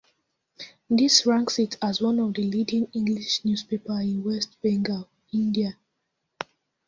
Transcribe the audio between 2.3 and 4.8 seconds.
the leading English newspapers in West